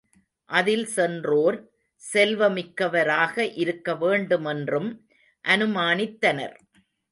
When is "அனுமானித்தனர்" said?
5.45-6.57